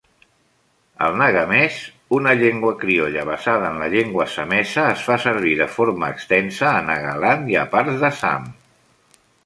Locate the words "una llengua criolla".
2.19-3.27